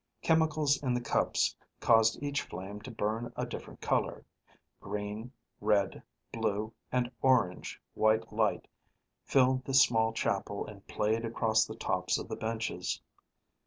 Chemicals 0.23 0.81
in 0.81 0.95
the 0.95 0.99
cups 0.99 1.55
caused 1.79 2.23
each 2.23 2.41
flame 2.41 2.81
to 2.81 2.89
burn 2.89 3.31
a 3.35 3.45
different 3.45 3.81
color; 3.81 4.25
green, 4.79 5.31
red, 5.59 6.01
blue, 6.33 6.73
and 6.91 7.11
orange 7.21 7.79
white 7.93 8.33
light 8.33 8.67
filled 9.25 9.63
the 9.63 9.75
small 9.75 10.11
chapel 10.11 10.65
and 10.65 10.87
played 10.87 11.23
across 11.23 11.65
the 11.67 11.75
tops 11.75 12.17
of 12.17 12.27
the 12.29 12.35
benches. 12.35 12.99